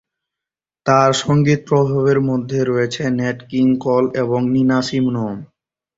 [0.85, 5.17] তার সঙ্গীত প্রভাবের মধ্যে রয়েছে ন্যাট কিং কোল এবং নিনা সিমোন।